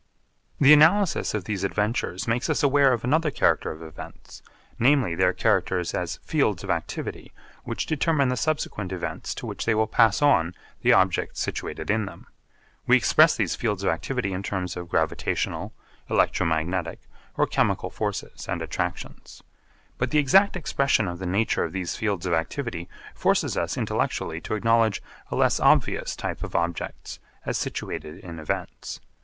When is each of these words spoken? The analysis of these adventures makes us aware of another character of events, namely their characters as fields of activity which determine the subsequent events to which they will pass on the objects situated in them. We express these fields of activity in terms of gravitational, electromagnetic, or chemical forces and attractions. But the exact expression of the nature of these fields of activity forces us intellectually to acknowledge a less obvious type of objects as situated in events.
The 0.59 0.73
analysis 0.73 1.35
of 1.35 1.43
these 1.43 1.63
adventures 1.63 2.27
makes 2.27 2.49
us 2.49 2.63
aware 2.63 2.91
of 2.91 3.03
another 3.03 3.29
character 3.29 3.69
of 3.71 3.83
events, 3.83 4.41
namely 4.79 5.13
their 5.13 5.31
characters 5.31 5.93
as 5.93 6.17
fields 6.23 6.63
of 6.63 6.71
activity 6.71 7.31
which 7.65 7.85
determine 7.85 8.29
the 8.29 8.35
subsequent 8.35 8.91
events 8.91 9.35
to 9.35 9.45
which 9.45 9.65
they 9.65 9.75
will 9.75 9.85
pass 9.85 10.19
on 10.23 10.55
the 10.81 10.91
objects 10.91 11.39
situated 11.41 11.91
in 11.91 12.05
them. 12.07 12.25
We 12.87 12.97
express 12.97 13.35
these 13.37 13.55
fields 13.55 13.83
of 13.83 13.91
activity 13.91 14.33
in 14.33 14.41
terms 14.41 14.75
of 14.75 14.89
gravitational, 14.89 15.71
electromagnetic, 16.09 17.01
or 17.37 17.45
chemical 17.45 17.91
forces 17.91 18.47
and 18.49 18.63
attractions. 18.63 19.43
But 19.99 20.09
the 20.09 20.17
exact 20.17 20.55
expression 20.57 21.07
of 21.07 21.19
the 21.19 21.27
nature 21.27 21.63
of 21.65 21.73
these 21.73 21.95
fields 21.95 22.25
of 22.25 22.33
activity 22.33 22.89
forces 23.13 23.55
us 23.55 23.77
intellectually 23.77 24.41
to 24.41 24.55
acknowledge 24.55 24.99
a 25.29 25.35
less 25.35 25.59
obvious 25.59 26.15
type 26.15 26.41
of 26.43 26.55
objects 26.55 27.19
as 27.45 27.59
situated 27.59 28.17
in 28.17 28.39
events. 28.39 28.99